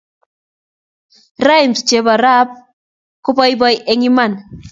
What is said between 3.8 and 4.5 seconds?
eng iman